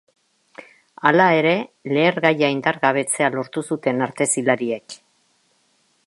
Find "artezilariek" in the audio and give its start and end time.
4.07-4.97